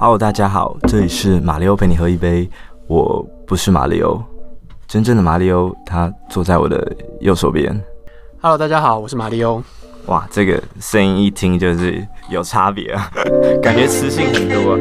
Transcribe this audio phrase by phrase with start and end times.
[0.00, 2.48] Hello，大家好，这里是马里欧陪你喝一杯。
[2.86, 4.22] 我不是马里欧，
[4.86, 7.76] 真正的马里欧他坐在我的右手边。
[8.40, 9.60] Hello，大家好，我是马里欧。
[10.06, 13.10] 哇，这个声音一听就是有差别啊，
[13.60, 14.78] 感觉磁性很多啊。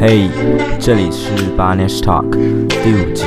[0.00, 0.28] 嘿，
[0.78, 3.24] 这里是 Barnett Talk 第五集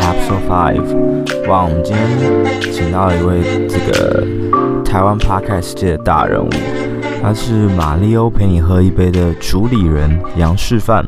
[0.00, 1.48] Episode Five。
[1.48, 4.24] 哇，我们今天请到了一位这个
[4.84, 6.48] 台湾 Podcast 界的大人物。
[7.22, 11.06] 他是马里欧陪你喝一杯的主理人杨示范，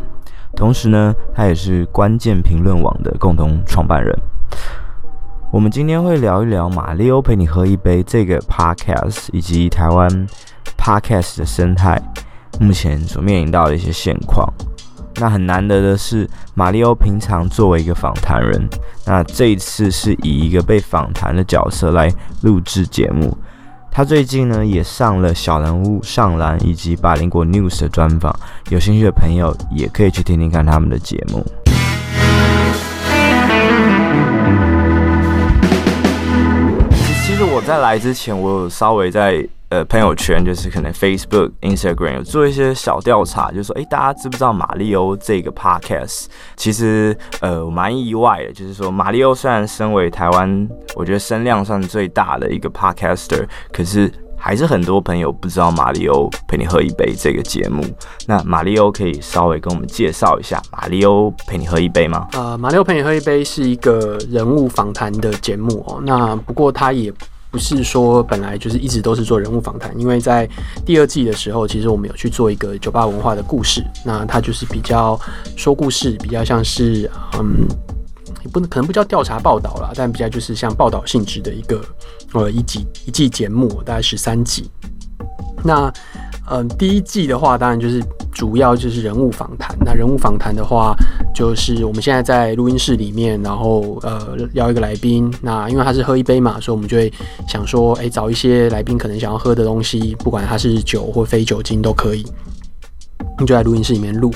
[0.55, 4.17] 同时呢，他也是关键评论网的共同创办人。
[5.51, 10.09] 我们今天会聊一聊马里欧陪你喝一杯这个 podcast 以及台湾
[10.79, 12.01] podcast 的生态，
[12.61, 14.49] 目前所面临到的一些现况。
[15.17, 18.69] 那很难得的是，马里欧平常作为一个访谈人，
[19.05, 22.09] 那这一次是以一个被访谈的角色来
[22.43, 23.37] 录制节目。
[23.97, 28.35] 他最近呢也上了小人物上篮以及百灵果 News 的专访，
[28.71, 31.47] 有兴趣的朋友也可以去听听看他们的节目。
[37.65, 39.47] 在来之前，我有稍微在。
[39.71, 46.27] 呃，朋友圈就是可能 Facebook、Instagram 有做一些小调查，就是说，哎，大家知不知道马里欧这个 Podcast？
[46.55, 57.83] 其实，呃，我蛮意外的，就是说，马里欧虽然身为台湾，我觉得声量算最大的一个 Podcaster，可是还是很多朋友不知道马里欧陪你喝一杯这个节目。
[58.29, 62.29] 那马里欧可以稍微跟我们介绍一下马里欧陪你喝一杯吗？
[62.35, 66.01] 呃，马里欧陪你喝一杯是一个人物访谈的节目哦。
[66.05, 67.13] 那不过它也。
[67.55, 70.45] 不是说本来就是一直都是做人物访谈，因为在
[70.85, 75.17] 第二季的时候，其实我们有去做一个酒吧文化的故事，那它就是比较
[75.55, 77.65] 说故事，比较像是嗯，
[78.51, 81.81] 不能可能不叫调查报道啦，但比较就是像报道性质的一个
[82.33, 84.69] 呃一集一季节目，大概十三集。
[85.63, 85.93] 那
[86.51, 88.03] 嗯，第一季的话，当然就是
[88.45, 89.75] 主要就是人物访谈。
[89.87, 90.95] 那人物访谈的话，
[91.35, 95.33] 就是我们现在在录音室里面，然后呃邀一个来宾。
[95.41, 97.11] 那因为他是喝一杯嘛，所以我们就会
[97.49, 102.23] 想说，哎、找一些来宾可能想要喝的东西，不管他是酒或非酒精都可以。
[103.41, 104.31] 你就在录音室里面录。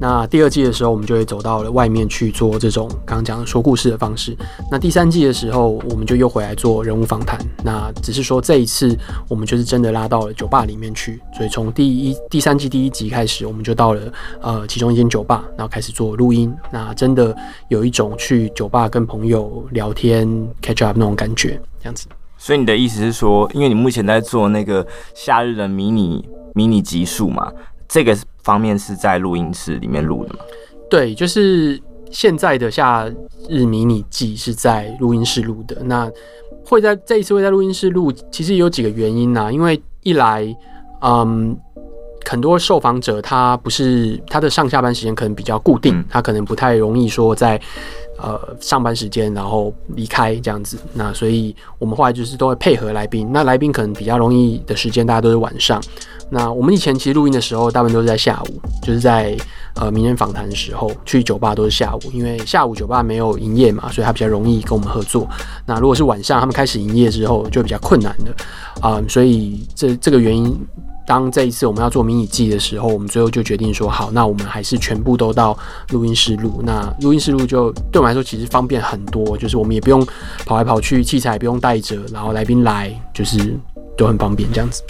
[0.00, 4.36] 那第二季的时候，我们就会走到了外面去做这种刚刚讲的说故事的方式。
[4.70, 7.38] 那第三季的时候，我们就又回来做人物访谈。
[7.64, 8.96] 那只是说这一次，
[9.28, 11.20] 我们就是真的拉到了酒吧里面去。
[11.36, 16.54] 所以从第一、第三季第一集开始，我们就到了呃其中一间酒吧，然后开始做录音。
[16.70, 17.34] 那真的
[17.68, 20.28] 有一种去酒吧跟朋友聊天
[20.60, 22.06] catch up 那种感觉，这样子。
[22.36, 27.50] 所以你的意思是说，因为你目前在做那个夏日的迷你迷你集数嘛？
[27.88, 30.40] 这个方面是在录音室里面录的吗？
[30.90, 31.80] 对，就是
[32.10, 33.10] 现在的夏
[33.48, 35.76] 日迷你季是在录音室录的。
[35.84, 36.10] 那
[36.64, 39.52] 会在这一次会在录音室录，其实有几个原因呢、啊？
[39.52, 40.44] 因为一来，
[41.00, 41.56] 嗯，
[42.24, 47.60] 很多受访者他不是他的上下班时间可能比较固定，嗯、他可能不太容易说在。
[48.16, 53.28] 呃，上班时间然后离开这样子，那所以我们后来就是都会配合来宾。
[53.32, 55.82] 那来宾可能比较容易的时间，大家都是晚上。
[56.34, 59.36] 那我们以前其实录音的时候，大部分都是在下午，就是在
[59.76, 65.28] 呃名人访谈的时候，去酒吧都是下午，因为下午酒吧没有营业嘛，所以他比较容易跟我们合作。
[65.64, 68.34] 那如果是晚上，他们开始营业之后，就比较困难的
[68.80, 70.54] 啊、所以这这个原因。
[71.06, 75.54] 当这一次我们要做迷你季的时候，我们最后就决定说好，那我们还是全部都到
[75.90, 76.62] 录音室录。
[76.64, 80.02] 那录音室录就对我们来说其实方便很多，就是我们也不用
[80.46, 83.54] 跑来跑去，器材也不用带着，然后来宾来就是
[83.98, 84.82] 都很方便这样子。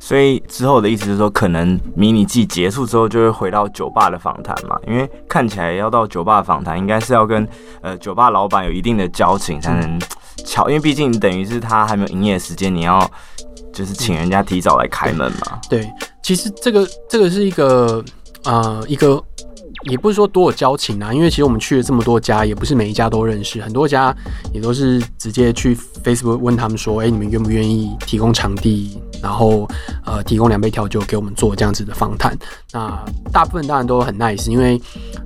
[0.00, 4.78] 所以之后的意思是说，可能迷你季结束之后就会回到酒吧的访谈嘛？
[4.86, 7.46] 因为看起来要到酒吧访谈，应该是要跟
[7.80, 9.98] 呃酒吧老板有一定的交情才能
[10.44, 13.10] 巧，因为毕竟等于是他还没有营业时间，你要。
[13.72, 15.60] 就是请人家提早来开门嘛。
[15.68, 15.86] 对，
[16.22, 18.02] 其实这个这个是一个
[18.44, 19.22] 呃一个，
[19.90, 24.14] 也不是说多有交情啊，因为其实我们去了这么多家，也不是每一家都认识，很多家
[24.52, 28.98] 也都是直接去 Facebook 问他们说，哎、你们愿不愿意提供场地？
[29.22, 29.66] 然后，
[30.04, 32.36] 呃，提供两杯调酒给我们做这样子的访谈。
[32.70, 33.02] 那
[33.32, 34.78] 大部分当然都很 nice，因为，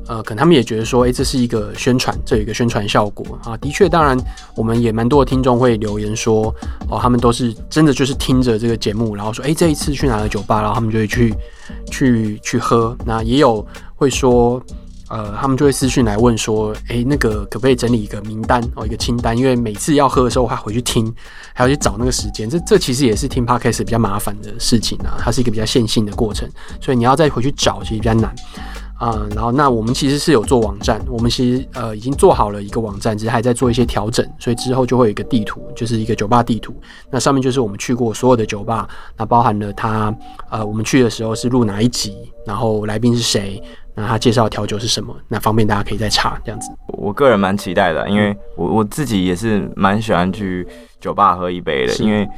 [0.06, 3.56] 呃，可能他们也觉得说，诶，这是一个宣传，这有一个宣传效果啊。
[3.56, 4.17] 的确，当然，
[4.55, 6.55] 我们也蛮多的听众会留言说，
[6.88, 11.35] 哦，他们都是真的就是听着这个节目，然后说，诶，这一次去哪个酒吧，然后他们就会去，
[11.90, 12.96] 去，去喝。
[13.05, 13.67] 那也有
[14.00, 14.62] 会说。
[15.12, 19.37] 呃，他们就会私讯来问说，哎、欸，那个可不可以整理一个名单哦，一个清单？
[19.37, 21.12] 因为每次要喝的时候，还回去听，
[21.52, 22.49] 还要去找那个时间。
[22.49, 26.49] 这这其实也是听 Podcast 比较麻烦的事情啊，它是一个比较线性的过程，
[26.81, 28.32] 所以你要再回去找，其实比较难。
[29.00, 36.75] 啊、然后那我们其实是有做网站，我们其实呃已经做好了一个网站，只是还在做一些调整，所以之后就会有一个地图，就是一个酒吧地图。
[37.11, 38.87] 那上面就是我们去过所有的酒吧，
[39.17, 40.14] 那包含了他
[40.50, 42.14] 呃我们去的时候是录哪一集，
[42.47, 43.61] 然后来宾是谁，
[43.94, 46.70] 那他介绍的调酒是什么，那方便大家可以再查这样子。
[46.88, 50.66] 我个人蛮期待的，因为我我自己也是蛮喜欢去
[51.00, 52.28] 酒吧喝一杯的，因为。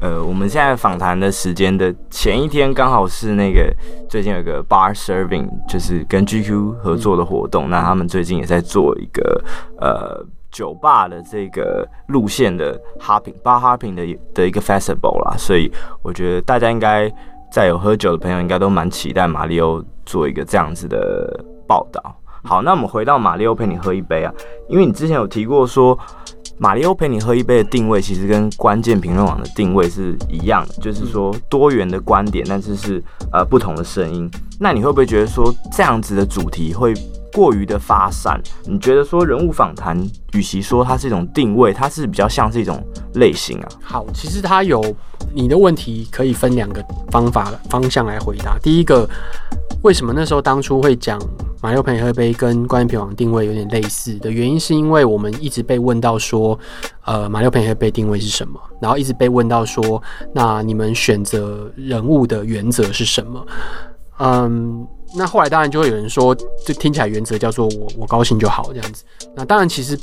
[0.00, 3.72] 呃，我们现在访谈的时间的前一天，刚好是那个
[4.08, 7.70] 最近有个 bar serving，就是跟 GQ 合作的活动。
[7.70, 9.40] 那他们最近也在做一个
[9.78, 14.04] 呃酒吧的这个路线的 hopping bar hopping 的
[14.34, 15.36] 的一个 festival 啦。
[15.38, 15.70] 所以
[16.02, 17.08] 我觉得大家应该
[17.52, 19.80] 在有喝酒的朋友，应该都蛮期待马里欧
[20.12, 22.00] 做一个这样子的报道。
[22.44, 24.32] 好，那我们回到马里奥陪你喝一杯啊，
[24.68, 25.98] 因为你之前有提过说。
[26.58, 34.30] 马里奥陪你喝一杯的定位，其实跟关键评论网的定位是一样的，就是说多元的观点，但是是呃不同的声音。
[34.60, 36.94] 那你会不会觉得说这样子的主题会
[37.32, 38.40] 过于的发散？
[38.64, 39.98] 你觉得说人物访谈，
[40.34, 42.80] 与其说它是一种定位，它是比较像是一种
[43.14, 43.68] 类型啊？
[43.82, 44.82] 好，其实它有
[45.34, 48.58] 你的问题可以分两个方法方向来回答。
[48.62, 49.08] 第一个，
[49.82, 51.20] 为什么那时候当初会讲？
[51.64, 56.58] 马里欧陪你喝杯跟关键评论网定位有点类似的原因，是因为我们一直被问到说，
[57.04, 58.60] 呃，马里欧陪你喝杯定位是什么？
[58.80, 60.02] 然后一直被问到说，
[60.34, 63.46] 那你们选择人物的原则是什么？
[64.18, 66.36] 嗯，那后来当然就会有人说，
[66.66, 69.04] 这听起来原则叫做我我高兴就好这样子。
[69.36, 69.96] 那当然其实。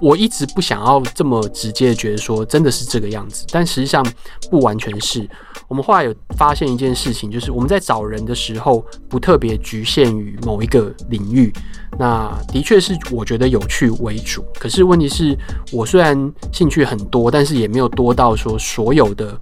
[0.00, 4.04] 我一直不想要这么直接觉得说真的是这个样子，但实际上
[4.50, 5.28] 不完全是。
[5.66, 11.52] 我们后来有发现一件事情，就是我们在找人的时候不特别局限于某一个领域。
[11.98, 15.36] 那的确是我觉得有趣为主，可是问题是
[15.72, 19.38] 我虽然兴趣很多，但是也没有多到说所有的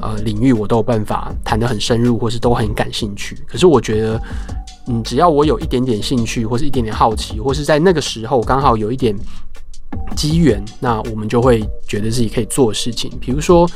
[0.00, 3.38] 呃领域我都有办法谈得很深入，或是都很感兴趣。
[3.46, 4.20] 可是我觉得，
[4.88, 9.16] 嗯，只要我有一点点兴趣，或是一点点好奇，或是在那个时候刚好有一点。
[10.16, 13.10] 机缘，那我们就会觉得自己可以做事情。
[13.20, 13.68] 比如说，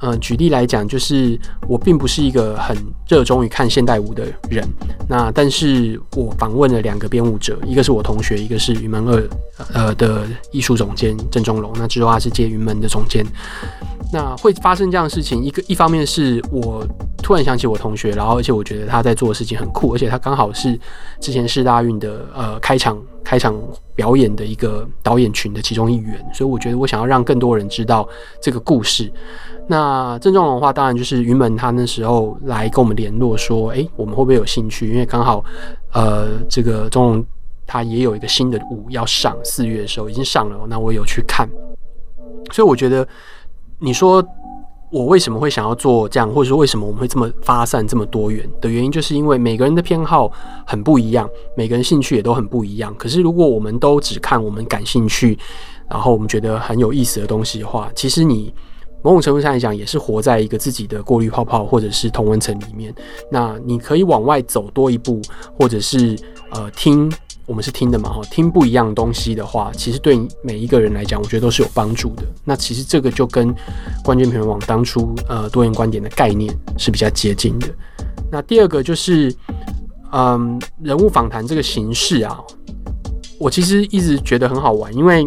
[0.00, 2.76] 呃，举例来讲，就是我并不是一个很
[3.08, 4.66] 热衷于看现代舞的人，
[5.08, 9.28] 那但是我访问了两个编舞者，一个是我同学，一个是云门二
[9.72, 13.24] 呃的艺术总监郑中龙，那之后他是接云门的总监。
[14.12, 16.86] 那会发生这样的事情，一个一方面是我
[17.20, 20.78] 突然想起我同学，然后而且我觉得他在做的事情很酷，而且他刚好是
[21.18, 23.52] 之前世大运的呃开场开场
[23.96, 28.08] 表演的一个导演群的其中一员，所以我觉得我想要让更多人知道
[28.40, 29.12] 这个故事。
[29.66, 34.88] 那郑仲龙的话，当然就是云门他那时候来跟我们联络说，诶，我们会不会有兴趣？
[34.92, 35.44] 因为刚好
[35.92, 37.26] 呃这个仲龙
[37.66, 41.48] 他也有一个新的舞要上，四月的时候已经上了，那我有去看，
[42.52, 43.04] 所以我觉得。
[43.80, 44.24] 你说
[44.90, 50.30] 我为什么会想要做这样，或者说为什么我们会这么发散、这么多元的原因，就是因为每个人的偏好
[50.66, 52.94] 很不一样，每个人兴趣也都很不一样。
[52.96, 55.36] 可是如果我们都只看我们感兴趣，
[55.90, 58.54] 然后我们觉得很有意思的东西的话，其实你
[59.02, 62.94] 某种程度上来讲也是活在一个自己的过滤泡泡或者是同温层里面。
[63.30, 65.20] 那你可以往外走多一步，
[65.58, 66.16] 或者是
[66.50, 67.12] 呃听。
[67.46, 72.22] 我们是听的嘛，哈，听不一样东西的话，其实对每一个人来讲，我觉得都是有帮助的。
[72.42, 73.54] 那其实这个就跟
[74.02, 77.68] 关键评论网当初呃多元观点的概念是比较接近的。
[78.32, 79.34] 那第二个就是，
[80.12, 82.40] 嗯，人物访谈这个形式啊，
[83.38, 85.26] 我其实一直觉得很好玩，因为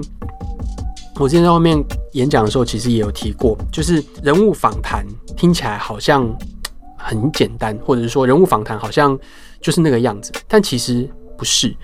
[1.19, 1.77] 我之前在外面
[2.13, 5.05] 演讲的时候，其实也有提过，就是人物访谈
[5.35, 6.27] 听起来好像
[6.97, 9.17] 很简单，或者是说人物访谈好像
[9.61, 11.75] 就是那个样子，但其实不是。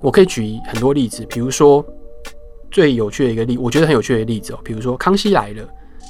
[0.00, 1.84] 我可以举很多例子，比如说
[2.70, 5.62] 最有趣的一个例，我觉得很有趣的例子哦，比如说《康熙来了》，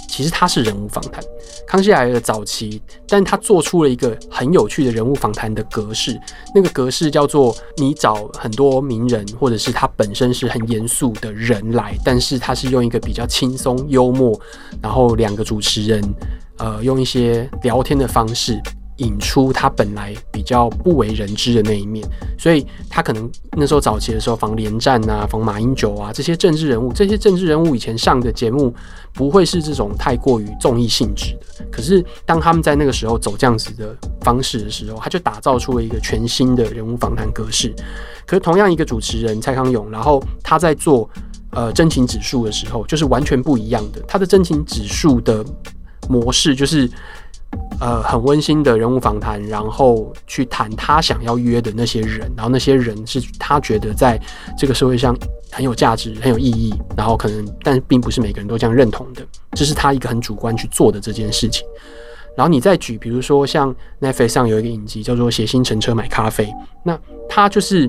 [0.08, 1.22] 其实它是人物访谈，
[1.66, 6.18] 《康熙来了》早期，但他做出了一个很有趣的人物访谈的格式，
[6.54, 14.38] 那个格式叫做你找很多名人，或者是他本身是很严肃的人来，但是他是用一个比较轻松幽默，
[14.82, 16.02] 然后两个主持人，
[16.58, 18.60] 呃，用一些聊天的方式。
[18.98, 22.04] 引出他本来比较不为人知的那一面，
[22.38, 28.74] 所以他可能那时候早期的时候访连战啊，访马英九啊这些政治人物，这些政治人物以前上的节目
[29.12, 31.64] 不会是这种太过于综艺性质的。
[31.70, 37.72] 可是当他们在那个时候走这样子的方式的时候，他就打造出了一个全新的人物访谈格式。
[38.26, 41.08] 可是同样一个主持人蔡康永，然后他在做
[41.50, 44.02] 呃真情指数的时候，就是完全不一样的。
[44.08, 45.44] 他的真情指数的
[46.08, 46.90] 模式就是。
[47.80, 54.20] 呃，很温馨的人物访谈，然后去谈他想要约的那些人，然后那些人是他觉得在
[54.56, 55.16] 这个社会上
[55.52, 61.64] 很有价值、很有意义，然后可能，但并不是每个人都这样认同的，这是他一个很主观去做的这件事情。
[62.36, 66.46] 然后你再举，比如说像 Netflix 上有一个影集叫做《谐星乘车买咖啡》，
[66.82, 67.88] 那他就是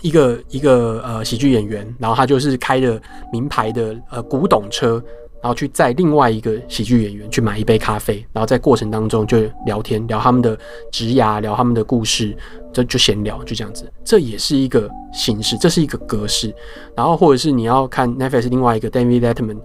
[0.00, 3.00] 一个一个呃喜剧演员，然后他就是开着
[3.32, 5.00] 名牌的呃古董车。
[5.42, 10.58] 然后去载另外一个喜剧演员去买一杯咖啡，然后在过程当中就聊天，聊他们的
[10.92, 12.36] 职涯，聊他们的故事，
[12.72, 13.90] 就就闲聊，就这样子。
[14.04, 16.54] 这也是一个形式，这是一个格式。
[16.94, 19.58] 然后或者是你要看 Netflix 另外一个 David Letterman，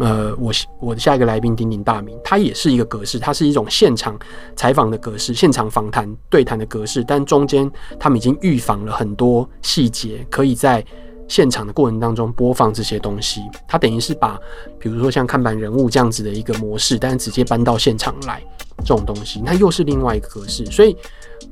[0.00, 4.18] 呃，我我的下一个来宾鼎鼎大名，他也是一个格式，它是一种现场
[4.56, 7.70] 采访的格式，现场访谈对谈的格式，但中间
[8.00, 10.84] 他们已经预防了很多细节，可以在。
[11.30, 14.36] 现场的过程当中播放这些东西，它等于是把，
[14.80, 18.42] 比如说像看板人物这样子的一个模式，但是直接搬到现场来，
[18.78, 20.66] 这种东西，那又是另外一个格式。
[20.66, 20.96] 所以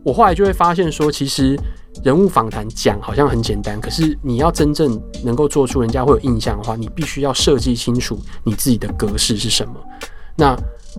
[0.02, 1.56] 我后来就会发现说，其实
[2.02, 9.74] 人物访谈讲好像很简单，可是你要真正能够做出人家会有印象的话，你必须要设计清楚你自己的格式是什么。
[10.34, 10.56] 那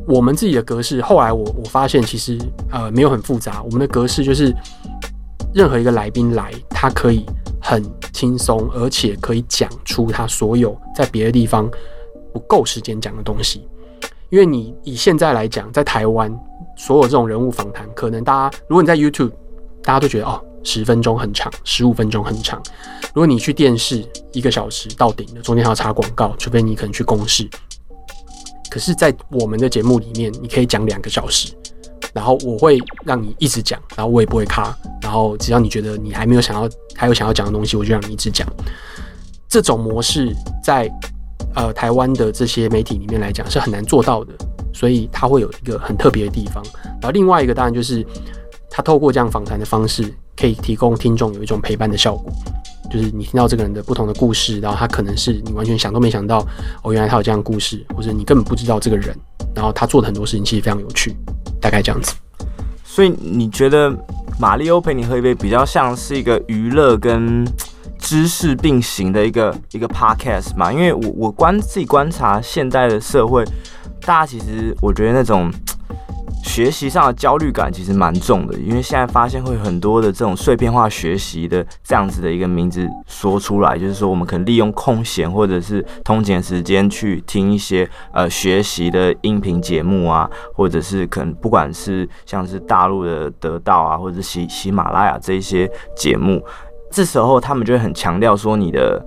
[0.07, 2.39] 我们自己的格式，后来我我发现其实
[2.71, 4.55] 呃没有很复杂，我们的格式就是
[5.53, 7.25] 任何一个来宾来，他可以。
[7.69, 11.69] 很轻松，而且可以讲出他所有在别的地方
[12.33, 13.67] 不够时间讲的东西。
[14.31, 16.35] 因为你以现在来讲，在台湾
[16.75, 19.31] 所有这种人物访谈，可能大家如果你在 YouTube，
[19.83, 22.59] 大家都觉得哦，十分钟很长，十五分钟很长。
[23.13, 27.47] 如果你去电视，一个小时到顶的，中间还要插广告，除非你可能去公视。
[28.71, 31.53] 可是，在我们的节目里面，你可以讲两个小时。
[32.13, 34.77] 然后我会让你一直讲，然后我也不会卡。
[35.01, 38.47] 然后只要你觉得你还没有想要，还有想要讲的东西，我就让你一直讲。
[39.47, 40.31] 这种模式
[40.63, 40.91] 在
[41.55, 44.33] 呃台湾的这些媒体里面来讲是很难做到的，
[44.73, 46.63] 所以它会有一个很特别的地方。
[47.01, 48.05] 然后另外一个当然就是，
[48.69, 52.31] 他透过这样访谈的方式，可以提供听众有一种陪伴的效果，
[52.91, 56.45] 就是你听到这个人的不同的故事，然后他可能是你完全想都没想到，
[56.83, 59.17] 哦，原来他有这样故事，或者你根本不知道这个人，
[59.55, 61.15] 然后他做的很多事情其实非常有趣。
[61.61, 62.13] 大概这样子，
[62.83, 63.93] 所以你觉得
[64.39, 67.45] 马里欧陪你喝一杯比较像是一个娱乐跟
[67.97, 70.71] 知识并行的一个一个 podcast 嘛？
[70.71, 73.43] 因为我我观自己观察现代的社会，
[74.01, 75.51] 大家其实我觉得那种。
[76.49, 96.43] 学习上的焦虑感其实蛮重的，因为现在发现会很多的这种碎片化学习的这样子的一个名字说出来，就是说我们可能利用空闲或者是通勤时间去听一些呃学习的音频节目啊，或者是可能不管是像是大陆的得到啊，或者是喜喜马拉雅这一些节目，
[96.89, 99.05] 这时候他们就会很强调说你的。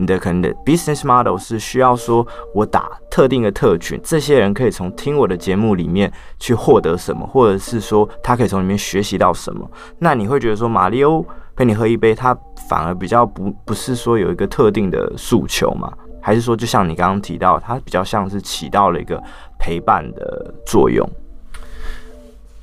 [0.00, 9.70] 你的可能的 business model 是需要说，我打特定的特群，这些人可以从听我的节目里面去获得什么，或者是说他可以从里面学习到什么。
[9.98, 11.22] 那你会觉得说，马力欧
[11.54, 12.34] 陪你喝一杯，他
[12.66, 15.92] 反而比较不不是说有一个特定的诉求吗？
[16.22, 19.22] 还是说，就像你刚刚提到，他比较像是起到了一个
[19.58, 21.06] 陪伴的作用？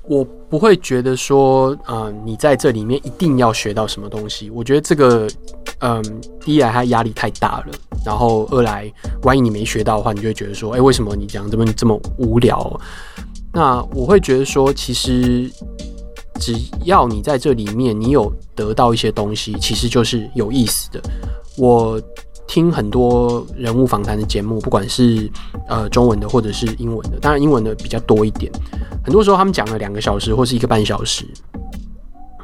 [0.09, 4.49] 我不会觉得说，呃，你在这里面一定要学到什么东西。
[4.49, 5.27] 我觉得这个，
[5.79, 6.01] 嗯，
[6.39, 7.65] 第一来他压力太大了，
[8.05, 8.91] 然后二来，
[9.23, 12.79] 万一你没学到的话，你就会觉得说，哎，为什么你讲这么这么无聊？
[13.51, 15.51] 那我会觉得说，其实
[16.39, 16.53] 只
[16.85, 21.01] 要你在这里面，你有得到一些东西，其实就是有意思的。
[21.57, 22.01] 我。
[22.47, 25.29] 听很多人物访谈的节目，不管是
[25.67, 28.51] 呃中文的或者是英文的，当然英文的比较多一点。
[29.03, 31.25] 很多时候他们讲了两个小时或是一个半小时，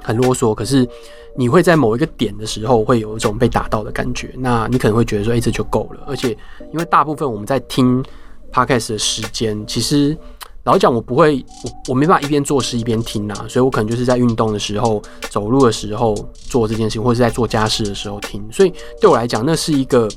[0.01, 0.53] 很啰嗦。
[0.53, 0.87] 可是
[1.35, 4.33] 你会在某一个点的时候，会有一种被打到的感觉。
[4.37, 6.03] 那你可能会觉得说，哎，这就够了。
[6.05, 6.37] 而且
[6.71, 8.03] 因为大部分我们在听
[8.51, 10.17] Podcast 的时间，其实。
[10.65, 18.41] 老讲，我不会，我我没办法一边做事一边听啊，所以我可能就是在运动的时候、走路的时候做这件事情，或者是在做家事的时候听。
[18.51, 20.07] 所以对我来讲，那是一个，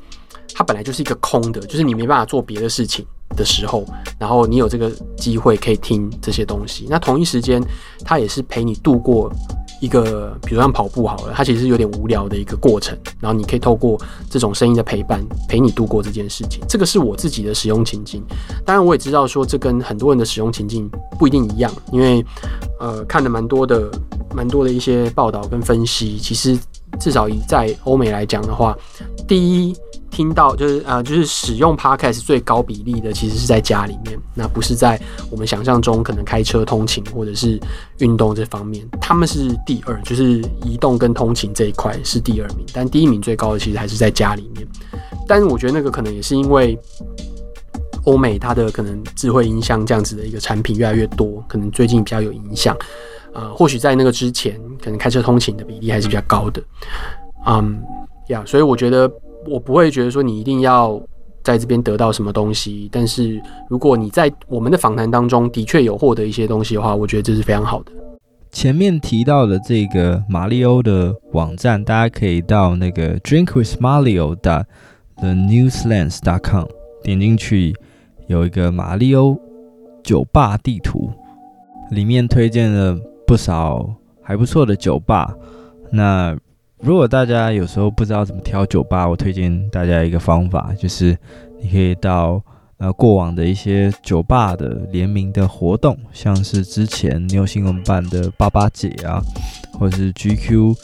[0.55, 3.85] 它本来就是一个空的，就是你没办法做别的事情的时候，
[4.21, 6.87] 然后你有这个机会可以听这些东西。
[6.88, 7.61] 那同一时间，
[8.05, 9.29] 它也是陪你度过。
[9.80, 16.62] 一个，比如像跑步好了，它其实是有点无聊的一个过程，然后你可以透过这种声音的陪伴，陪你度过这件事情。
[16.68, 18.23] 这个是我自己的使用情境，
[18.64, 22.25] 当然我也知道说这跟很多人的使用情境不一定一样，因为
[22.80, 23.90] 呃看了蛮多的
[24.35, 26.59] 蛮多的一些报道跟分析，其实
[26.99, 28.76] 至少以在欧美来讲的话，
[29.26, 29.76] 第一。
[30.09, 34.99] 听到就是啊、就是使用 Podcast 最高比例的，其实是在家里面，那不是在
[35.31, 37.61] 我们想象中可能开车通勤或者是
[37.99, 44.67] 运动这方面，他们是第二，就是移动跟通勤这一块是第二名，但第一名最高的其实还是在家里面。
[45.29, 46.79] 但是我觉得那个可能也是因为
[48.05, 52.75] 欧美它的可能智慧音箱这样子的一个产品越来越多，可能最近比较有影响。
[53.37, 56.62] 呃，或许在那个之前，可能开车通勤的比例还是比较高的。
[57.47, 57.81] 嗯，
[58.28, 59.09] 呀，所以我觉得。
[59.49, 61.00] 我不会觉得说你一定要
[61.45, 62.88] 在这边得到什么东西。
[62.90, 63.40] 但是
[63.71, 67.93] 如果你在我们的访谈当中的确有获得一些东西的话，我觉得这是非常好的。
[68.50, 74.66] 前面提到的这个马里欧的网站，大家可以到那个 DrinkwithMario 的
[75.19, 76.64] TheNewslands.com
[77.05, 77.73] 点进去，
[78.26, 79.40] 有一个马里欧
[80.02, 81.12] 酒吧地图，
[81.93, 83.88] 里面推荐了不少
[84.23, 85.35] 还不错的酒吧。
[85.90, 86.37] 那
[86.78, 91.16] 如果大家有时候不知道怎么挑酒吧，我推荐大家一个方法，就是
[91.61, 92.42] 你可以到。
[92.78, 99.18] 呃，过往的一些酒吧的联名的活动，像是之前妞新闻办的八八姐啊，
[99.78, 100.76] 或者是 GQ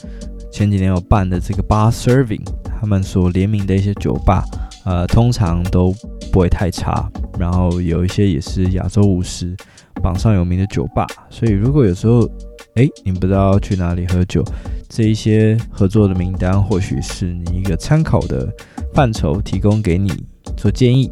[0.51, 2.41] 前几年有办的这个 Bar Serving，
[2.79, 4.43] 他们所联名的一些酒吧，
[4.85, 5.93] 呃，通常都
[6.31, 7.07] 不会太差。
[7.37, 9.55] 然后有一些也是亚洲五十
[10.01, 12.27] 榜上有名的酒吧，所以如果有时候，
[12.75, 14.43] 哎，你不知道去哪里喝酒，
[14.89, 18.51] 这一些合作的名单或许是你一个参考的
[18.93, 20.11] 范畴，提供给你
[20.57, 21.11] 做建议。